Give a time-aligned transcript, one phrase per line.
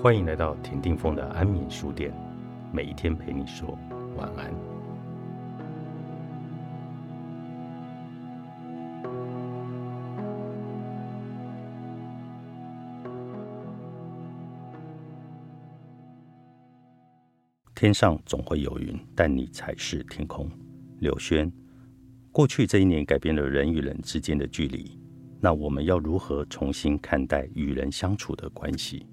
[0.00, 2.12] 欢迎来到田定峰的安眠书店，
[2.72, 3.78] 每一天陪你说
[4.16, 4.52] 晚安。
[17.74, 20.48] 天上总会有云，但你才是天空。
[20.98, 21.50] 柳轩，
[22.30, 24.98] 过去这一年改变了人与人之间的距离，
[25.40, 29.06] 那我们要如何重新看待与人相处的关系？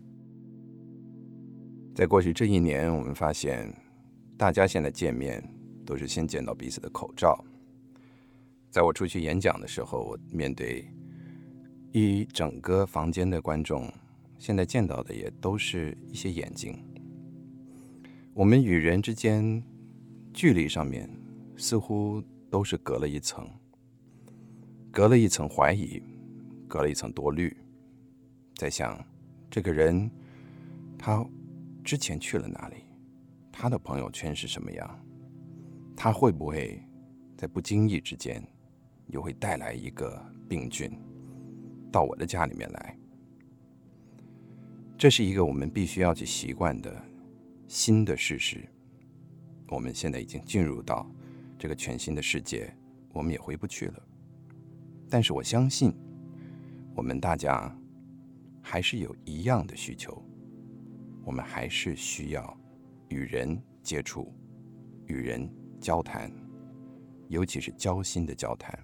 [1.99, 3.69] 在过去这一年，我们发现，
[4.37, 5.43] 大家现在见面
[5.85, 7.43] 都是先见到彼此的口罩。
[8.71, 10.87] 在我出去演讲的时候，我面对
[11.91, 13.91] 一整个房间的观众，
[14.37, 16.81] 现在见到的也都是一些眼睛。
[18.33, 19.61] 我们与人之间
[20.33, 21.09] 距离上面
[21.57, 23.45] 似乎都是隔了一层，
[24.89, 26.01] 隔了一层怀疑，
[26.65, 27.53] 隔了一层多虑，
[28.55, 29.05] 在想
[29.51, 30.09] 这个人
[30.97, 31.21] 他
[31.89, 32.83] 之前去了哪里，
[33.51, 35.05] 他的朋友圈是什么样，
[35.97, 36.79] 他会不会
[37.35, 38.47] 在不经意之间
[39.07, 40.91] 又会带来一个病菌
[41.91, 42.95] 到我的家里面来？
[44.99, 46.95] 这是一个我们必须要去习惯的。
[47.67, 48.63] 新的事实，
[49.69, 51.09] 我们现在已经进入到
[51.57, 52.71] 这个全新的世界，
[53.13, 54.07] 我们也回不去了。
[55.09, 55.91] 但是我相信，
[56.93, 57.75] 我们大家
[58.61, 60.23] 还是有一样的需求，
[61.29, 62.57] 我们还是需要
[63.09, 64.33] 与人接触、
[65.05, 65.47] 与人
[65.79, 66.31] 交谈，
[67.27, 68.75] 尤其是交心的交谈。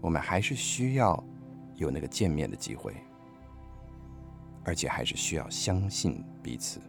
[0.00, 1.24] 我们还是需要
[1.76, 2.92] 有那个见面的机会，
[4.64, 6.80] 而且还是需要相信彼此。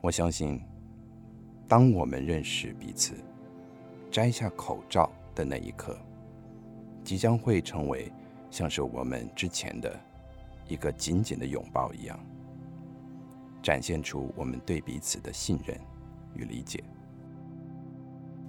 [0.00, 0.62] 我相信，
[1.66, 3.14] 当我们认识彼此、
[4.12, 5.98] 摘下口罩的那一刻，
[7.02, 8.12] 即将会成为
[8.48, 9.98] 像是我们之前的
[10.68, 12.16] 一个紧紧的拥抱一样，
[13.62, 15.78] 展现出我们对彼此的信任
[16.34, 16.82] 与理解。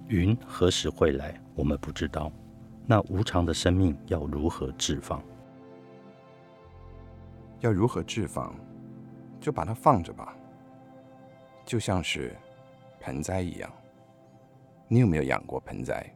[0.08, 2.30] 云何时会来，我们不知道。
[2.86, 5.22] 那无常的生命要如何置放？
[7.60, 8.54] 要如何置放？
[9.40, 10.36] 就把它放着吧。
[11.64, 12.36] 就像是
[13.00, 13.72] 盆栽一样，
[14.88, 16.12] 你有没有养过盆栽？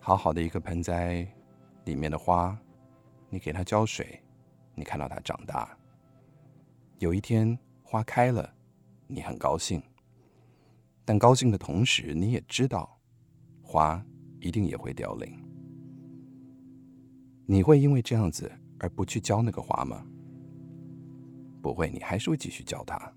[0.00, 1.26] 好好的一个盆栽，
[1.84, 2.58] 里面的花，
[3.30, 4.20] 你给它浇水，
[4.74, 5.76] 你看到它长大。
[7.02, 8.54] 有一天花开了，
[9.08, 9.82] 你很高兴。
[11.04, 12.96] 但高兴的同时，你也知道，
[13.60, 14.00] 花
[14.38, 15.36] 一定也会凋零。
[17.44, 18.48] 你会因为这样子
[18.78, 20.06] 而不去浇那个花吗？
[21.60, 23.12] 不会，你还是会继续浇它。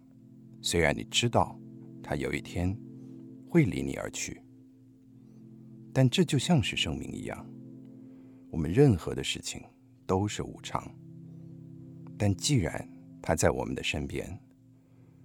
[0.63, 1.55] 虽然你知道，
[2.01, 2.75] 它有一天
[3.47, 4.41] 会离你而去，
[5.93, 7.47] 但这就像是生命一样，
[8.49, 9.61] 我们任何的事情
[10.07, 10.91] 都是无常。
[12.17, 12.89] 但既然
[13.25, 14.39] 它在我们的身边，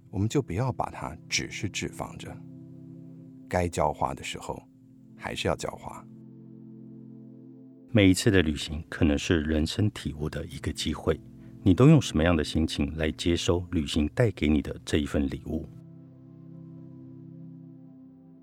[0.09, 2.35] 我们就不要把它只是置放着，
[3.47, 4.59] 该浇花的时候
[5.15, 6.03] 还是要浇花。
[7.91, 11.19] 每一次的旅行可能是人生体悟的一个机会。
[11.63, 15.69] 你都用什么样的心情来接收旅行带给你的这一份礼物？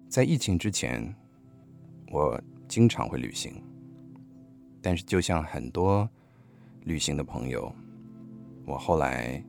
[0.08, 1.12] 在疫情之前，
[2.12, 3.60] 我经常会旅行，
[4.80, 6.08] 但是就像很多
[6.84, 7.74] 旅行的朋友，
[8.68, 9.42] 我后来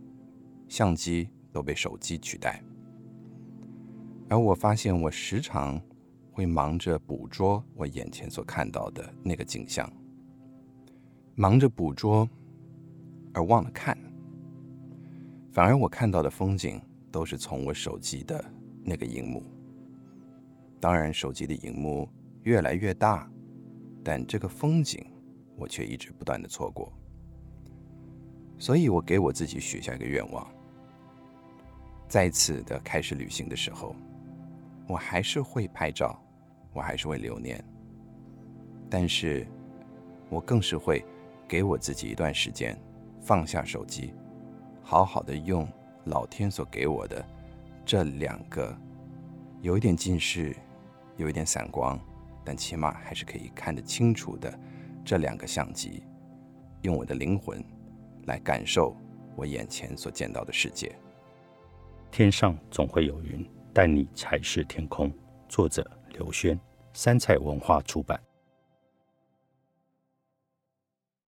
[0.70, 2.64] 相机都被手机取代，
[4.30, 5.80] 而我发现我时常
[6.32, 9.92] 会忙着捕捉我眼前所看到的那个景象，
[11.36, 12.28] 忙着捕捉。
[13.32, 13.96] 而忘了看，
[15.52, 16.82] 反而我看到的风景
[17.12, 18.44] 都是从我手机的
[18.84, 19.44] 那个荧幕。
[20.80, 22.10] 当然，手机的荧幕
[22.42, 23.30] 越来越大，
[24.04, 25.06] 但这个风景
[25.56, 26.92] 我却一直不断的错过。
[28.60, 30.46] 所以我给我自己许下一个愿望：
[32.08, 33.96] 再次的开始旅行的时候，
[34.86, 36.22] 我还是会拍照，
[36.74, 37.64] 我还是会留念，
[38.90, 39.48] 但是
[40.30, 41.04] 我更是会
[41.48, 42.78] 给我自己一段时间。
[43.22, 44.14] 放下手机，
[44.82, 45.68] 好好的用
[46.06, 47.24] 老天所给我的
[47.86, 48.76] 这两个
[49.62, 50.56] 有一点近视、
[51.18, 52.00] 有一点散光，
[52.46, 54.58] 但起码还是可以看得清楚的
[55.06, 56.02] 这两个相机，
[56.82, 57.64] 用我的灵魂
[58.30, 58.96] 来感受
[59.36, 60.96] 我眼前所见到的世界。
[62.12, 63.44] 天上总会有云，
[63.74, 65.12] 但你才是天空。
[65.48, 66.58] 作者：刘轩，
[66.94, 68.22] 三彩文化出版。